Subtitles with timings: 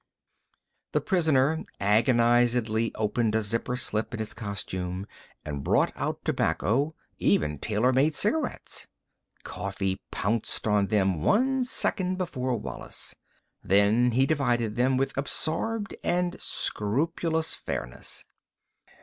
[0.93, 5.05] The prisoner agonizedly opened a zipper slip in his costume
[5.45, 8.87] and brought out tobacco, even tailor made cigarettes.
[9.43, 13.13] Coffee pounced on them one second before Wallis.
[13.63, 18.25] Then he divided them with absorbed and scrupulous fairness.